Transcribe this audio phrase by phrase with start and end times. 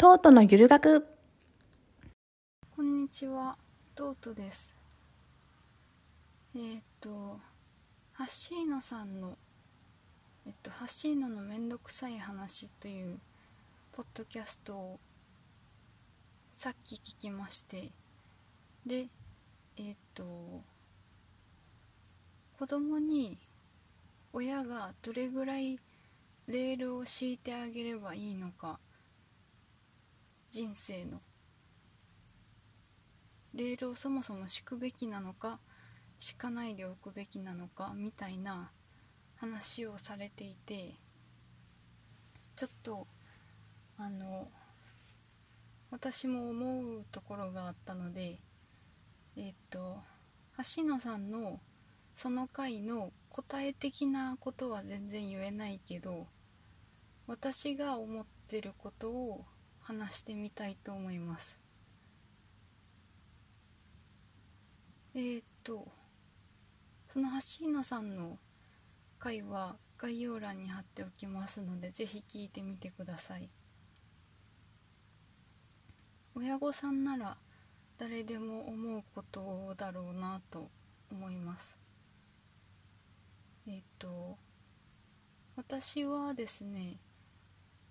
[0.00, 1.04] トートのゆる学。
[2.76, 3.58] こんにちは、
[3.96, 4.72] トートです。
[6.54, 7.40] えーっと、
[8.12, 9.36] ハッシーノさんの、
[10.46, 13.18] えっと、ハッシーノのめんどくさい話という
[13.90, 15.00] ポッドキャストを
[16.54, 17.90] さっき聞きまして、
[18.86, 19.08] で、
[19.78, 20.22] えーっと、
[22.56, 23.36] 子供に
[24.32, 25.80] 親がどれぐらい
[26.46, 28.78] レールを敷いてあげればいいのか、
[30.50, 31.20] 人生の。
[33.54, 35.58] レールをそもそも敷くべきなのか
[36.18, 38.70] 敷かないでおくべきなのかみたいな
[39.36, 40.94] 話をされていて
[42.56, 43.06] ちょっと
[43.96, 44.48] あの
[45.90, 48.38] 私も思うところがあったので
[49.36, 49.98] えっ、と
[50.76, 51.60] 橋野さんの
[52.16, 56.26] その回の答え的なことは全然言えないけど
[57.26, 59.44] 私が思ってることを
[59.88, 61.58] 話してみたいと思います。
[65.14, 65.88] えー、っと
[67.10, 67.30] その
[67.60, 68.36] 橋野さんの
[69.18, 73.48] 回は概要欄に貼っておきますのでぜひ聞いてみてください。
[76.34, 77.38] 親御さんなら
[77.96, 80.68] 誰でも思うことだろうなと
[81.10, 81.78] 思います。
[83.66, 84.36] えー、っと
[85.56, 86.98] 私はですね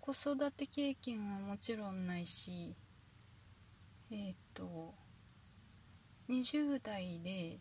[0.08, 2.74] 子育て経験はもちろんないし
[4.10, 4.94] えー、っと
[6.30, 7.60] 20代で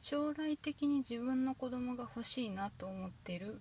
[0.00, 3.60] 将来的に自分の子供が欲しいなと思ってる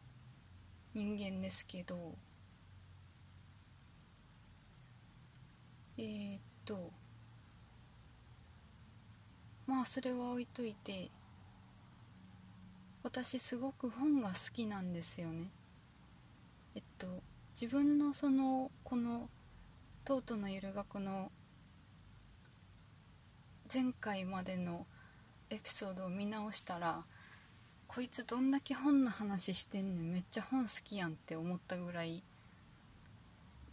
[0.94, 2.16] 人間ですけど
[5.98, 6.94] えー、っと
[9.66, 11.12] まあそれは置いといて
[13.04, 15.52] 私すごく本が好きなんですよね。
[16.78, 17.08] えっと
[17.60, 19.32] 自分のそのこの
[20.06, 21.32] 「トートのゆる学」の
[23.74, 24.86] 前回までの
[25.50, 27.04] エピソードを見直したら
[27.88, 32.24] こいつどんだけ本の話してんねんめっちゃ本好きやんって思ったぐらい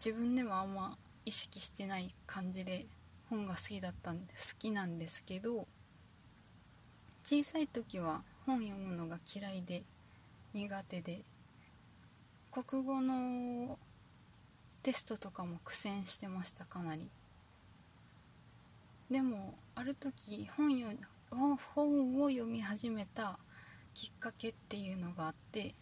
[0.03, 2.87] 自分でもあんま意識してない感じで
[3.28, 5.69] 本が好きだったんで好きなんですけど
[7.22, 9.82] 小さい時は本読むのが嫌いで
[10.54, 11.22] 苦手で
[12.62, 13.81] 国語の
[14.84, 17.10] テストとかも苦戦してましたかなり。
[19.10, 20.91] でもある時本よ
[21.31, 23.41] 本を読み始めた
[23.93, 25.75] きっかけっていうのがあって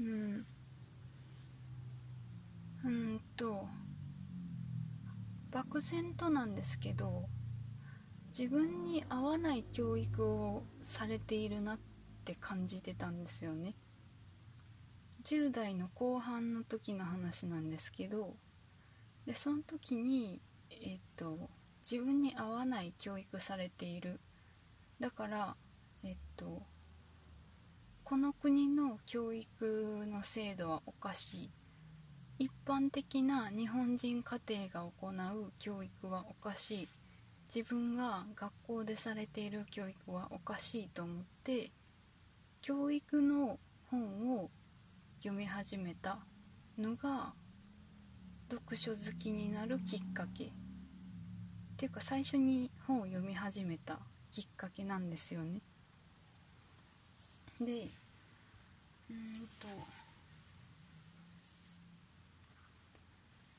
[0.00, 0.46] うん。
[2.84, 3.66] うんと
[5.50, 7.28] 漠然となんですけど
[8.28, 11.91] 自分に合わない教育をされているなって
[12.22, 13.74] って感じてたんですよね。
[15.24, 18.34] 10代の後半の時の話なんですけど
[19.26, 20.40] でその時に
[20.70, 21.50] えっと
[21.88, 24.20] 自分に合わない教育されている。
[25.00, 25.56] だから
[26.04, 26.62] えっと
[28.04, 31.50] この国の教育の制度はおかしい。
[32.38, 36.88] 一般的な日本人家庭が行う教育はおかしい。
[37.54, 41.70] 自分が学校でされている教育はおかしいと思って
[42.62, 43.58] 教育の
[43.90, 44.48] 本を
[45.18, 46.20] 読み始めた
[46.78, 47.32] のが
[48.48, 50.44] 読書好きになるきっかけ。
[50.44, 50.48] っ
[51.76, 53.98] ていうか最初に本を読み始めた
[54.30, 55.60] きっかけなんですよね。
[57.60, 57.88] で
[59.10, 59.68] うんと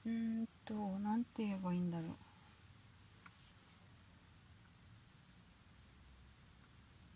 [0.05, 2.09] うんと何て言えばいいんだろう。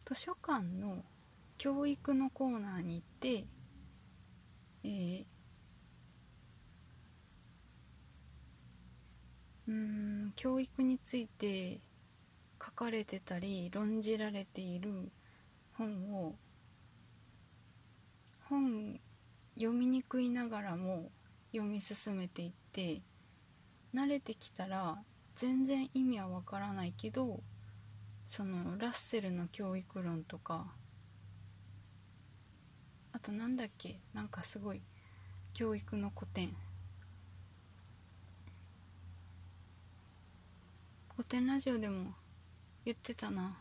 [0.04, 1.02] 図書館の
[1.58, 3.46] 教育のコーナーに行って
[4.84, 5.26] えー
[9.68, 11.82] うん教育について
[12.64, 15.12] 書かれてたり論じられている
[15.74, 16.36] 本を
[18.46, 19.00] 本
[19.56, 21.12] 読みにくいながらも
[21.52, 23.02] 読み進めていって
[23.94, 24.98] 慣れてきたら
[25.36, 27.42] 全然意味はわからないけど
[28.30, 30.77] そのラッセルの教育論とか
[33.18, 34.00] あとなんだっけ？
[34.14, 34.82] なんかすごい
[35.56, 36.56] 教育の古典
[41.16, 42.14] 古典ラジオでも
[42.86, 43.58] 言ってたな。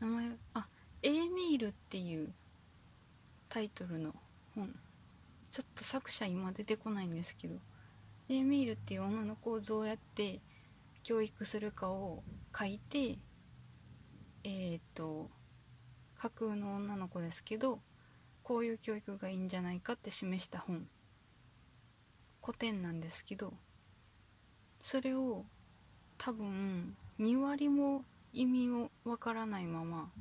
[0.00, 0.66] 名前あ
[1.02, 2.32] エーミールっていう
[3.50, 4.14] タイトルの
[4.54, 4.74] 本。
[5.50, 7.56] ちょっと作者今出てこないんですけど。
[8.30, 10.40] エーミールっていう女の子をどうやって
[11.02, 12.22] 教育するかを
[12.58, 13.18] 書いて
[14.44, 15.28] えー、っと
[16.22, 17.80] 架空の女の子ですけど
[18.44, 20.86] こういう教育がいいんじゃないかって示した本。
[22.40, 23.52] 古典なんですけど
[24.80, 25.44] それを
[26.18, 30.12] 多分2割も意味をわからないまま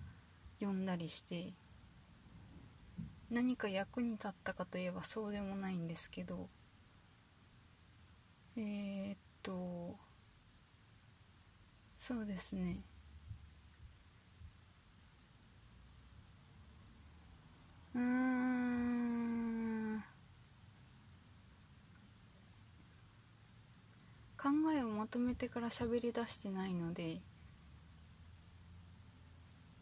[0.59, 1.53] 読んだりして
[3.30, 6.50] 何か役に立ったかといえばそうでもないんですけど
[8.57, 9.95] えー、っと
[12.00, 12.81] そうですね。
[17.95, 18.71] うーん。
[24.38, 27.21] 考えをまとめてから喋り出してないので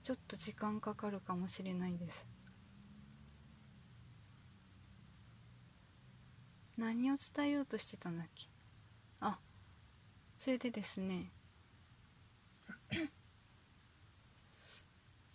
[0.03, 2.25] ちょっと時間かかるかもしれないです。
[6.77, 8.47] 何を伝えようとしてたんだっけ？
[9.21, 9.39] あ
[10.37, 11.31] それでですね。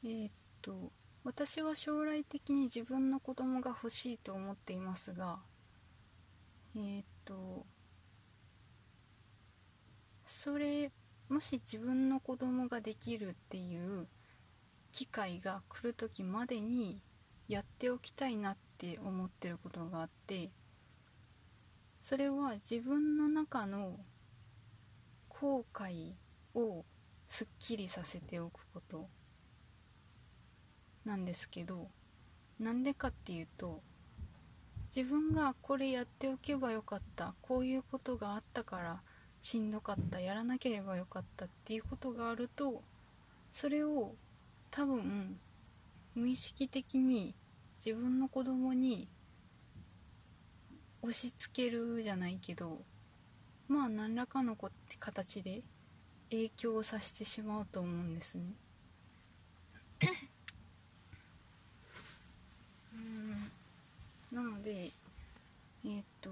[0.04, 0.30] えっ
[0.60, 0.92] と
[1.24, 5.38] 私は将来的に自分の子供が欲しいと思っていますが
[6.76, 7.64] えー、っと
[10.26, 10.92] それ
[11.30, 14.06] もし自分の子供ができるっていう
[14.92, 17.02] 機会が来る時までに
[17.48, 20.50] やっておきたいなって思ってることがあって
[22.02, 23.98] それは自分の中の
[25.30, 26.12] 後悔
[26.54, 26.84] を
[27.28, 29.08] すっきりさせておくこと。
[31.04, 31.88] なんですけど
[32.58, 33.80] なんでかっていうと
[34.94, 39.00] 自分がこれやっておけばよかったこういうことがあったから
[39.40, 42.82] しんどかったやらなければよかったっていうことがあると
[43.52, 44.14] それを
[44.70, 45.36] 多分
[46.14, 47.34] 無意識的に
[47.84, 49.08] 自分の子供に
[51.02, 52.78] 押し付けるじゃないけど
[53.68, 54.56] まあ何らかの
[54.98, 55.62] 形で
[56.30, 58.44] 影響をさせてしまうと思うんですね。
[64.34, 64.90] なので
[65.84, 66.30] えー、っと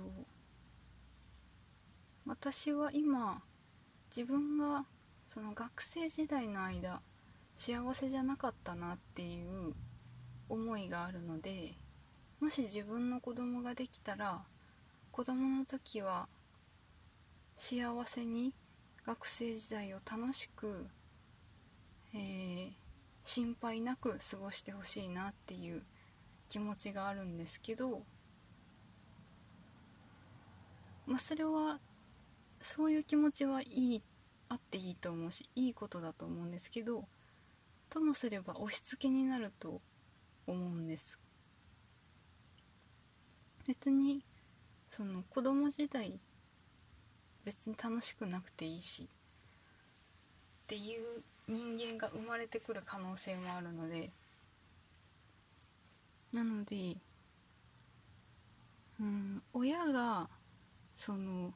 [2.26, 3.40] 私は今
[4.14, 4.84] 自分が
[5.28, 7.00] その学生時代の間
[7.56, 9.72] 幸せじゃなかったなっていう
[10.48, 11.74] 思いがあるので
[12.40, 14.42] もし自分の子供ができたら
[15.12, 16.26] 子供の時は
[17.56, 18.52] 幸せに
[19.06, 20.86] 学生時代を楽しく、
[22.14, 22.70] えー、
[23.22, 25.82] 心配なく過ごしてほしいなっていう
[26.52, 28.02] 気持ちがあるんですけど
[31.06, 31.78] まあそれは
[32.60, 34.02] そういう気持ちはいい
[34.50, 37.06] あっていいと思うしいいことだと思うんですけど
[37.88, 39.80] ともすれば押し付けになると
[40.46, 41.18] 思うんです。
[43.66, 44.22] 別に
[44.90, 46.20] その子供時代
[47.46, 54.10] 別に楽しくなくていいしっていう人間が生まれてくる可能性もあるので
[56.32, 56.96] なので
[58.98, 60.28] うん親が
[60.94, 61.52] その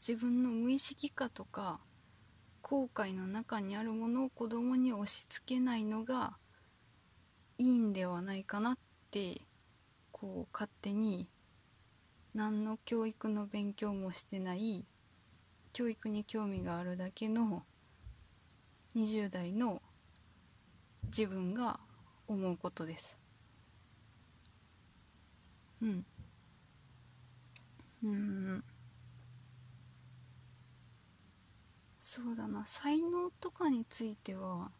[0.00, 1.80] 自分の無意識化とか
[2.62, 6.36] 後悔の中にあるものを子供に押し付けないのが
[7.58, 8.78] いいんではないかなっ
[9.10, 9.42] て
[10.10, 11.28] こう勝手に
[12.34, 14.86] 何の教育の勉強もしてない
[15.72, 17.64] 教育に興味があるだけの
[18.96, 19.82] 20代の
[21.04, 21.78] 自分が
[22.26, 23.16] 思うことです。
[25.82, 26.04] うん。
[28.02, 28.62] うん。
[32.02, 32.66] そうだな。
[32.66, 34.70] 才能とかについては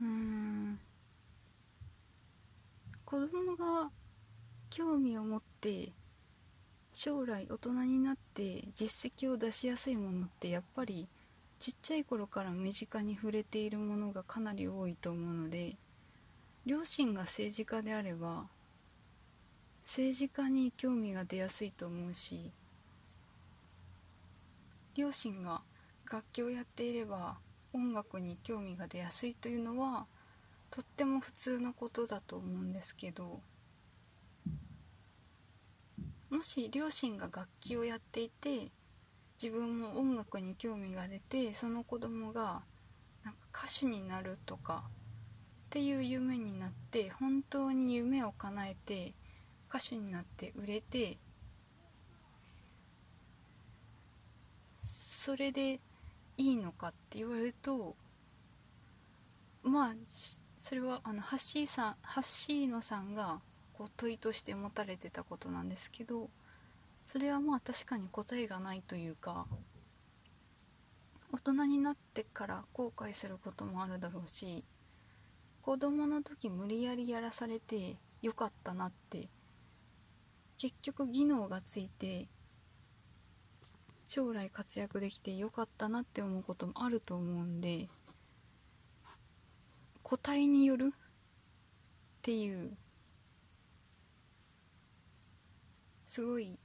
[0.00, 0.78] うん。
[3.04, 3.90] 子供が
[4.70, 5.92] 興味を持って
[6.92, 11.08] 将来大人になって実績を出しやすいものってやっぱり
[11.58, 15.76] ちっちゃい頃から身近に触れているものがかなり多いと思うので
[16.66, 18.46] 両親が政治家であれば
[19.84, 22.52] 政治家に興味が出やすいと思うし
[24.94, 25.62] 両親が
[26.10, 27.38] 楽器をやっていれば
[27.72, 30.06] 音楽に興味が出やすいというのは
[30.70, 33.40] とっても普通のことだと思うんですけど
[36.30, 38.70] もし両親が楽器をやっていて
[39.40, 42.62] 自分も音楽に興味が出てその子供が
[43.24, 49.14] なんか歌手になるとかっていう夢になって本当に夢を叶えて
[49.68, 51.18] 歌手になって売れて
[54.82, 55.80] それで
[56.36, 57.94] いいのかって言われると
[59.62, 59.94] まあ
[60.60, 63.40] それはあのハッシーさんハッシーノさんが
[63.74, 66.30] こう問いとして持たれてたことなんですけど
[67.08, 69.46] それはまあ確かに答えがないというか
[71.32, 74.62] 大人になってから後悔することもあるだろうし
[75.62, 79.30] 子供の時無理やりやらされてよかったなって
[80.58, 82.28] 結局技能がついて
[84.04, 87.88] 将来活躍できてよかったなって思うこともあると思うんで
[90.02, 90.98] 個体によるっ
[92.20, 92.76] ていう
[96.06, 96.58] すごい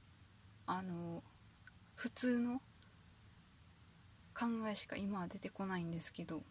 [0.66, 1.22] あの
[1.94, 2.60] 普通の
[4.34, 6.42] 考えしか今は出てこないんですけど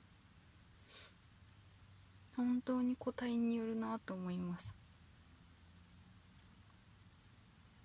[2.35, 4.73] 本当に個体によるなと思います。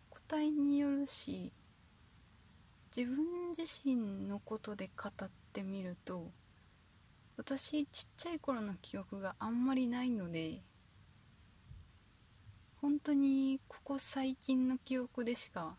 [0.09, 1.53] 個体によるし
[2.97, 6.31] 自分自身のことで語ってみると
[7.37, 10.63] 私ちっちゃい頃の記憶があんまりないので
[12.81, 15.77] 本当にここ最近の記憶でしか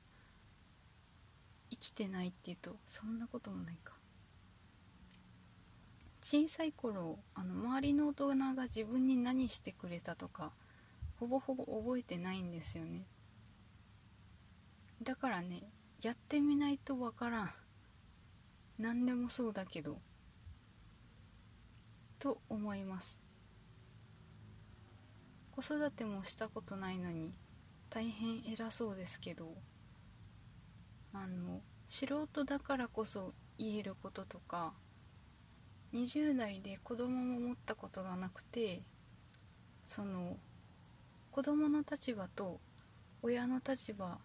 [1.70, 3.94] 生きてないっていうとそんなこともないか。
[6.22, 10.52] 小さい頃あの周りの大人が自分に何してくれたとか
[11.20, 13.06] ほぼほぼ覚えてないんですよね。
[15.02, 15.64] だからね
[16.02, 17.52] やってみないとわからん。
[18.78, 20.00] 何でもそうだけど。
[22.20, 23.18] と思います。
[25.52, 27.34] 子育てもしたことないのに
[27.90, 29.56] 大変偉そうですけど。
[31.14, 34.74] あの素人だからこそ言えることとか
[35.94, 38.82] 20代で子供も持ったことがなくて
[39.86, 40.38] その
[41.32, 42.60] 子供の立場と
[43.22, 44.20] 親の立場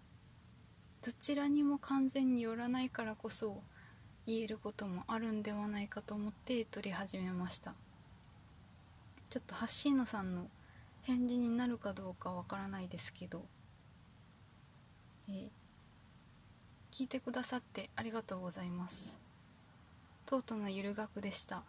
[1.02, 3.62] どちらにも完全によらないからこそ
[4.26, 7.74] 言えることもあるんではないかと思って撮り始めました。
[9.28, 10.48] ちょっとハッシーノさんの
[11.02, 13.44] 返事になるかどうかわからないですけど、
[15.28, 15.48] えー、
[16.96, 19.16] 聞いてくださってありがとうございます。
[20.26, 21.64] とうとうのゆる学でした。